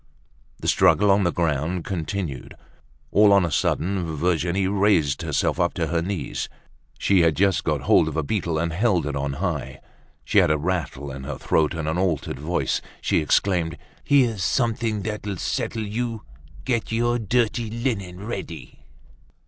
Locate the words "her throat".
11.25-11.73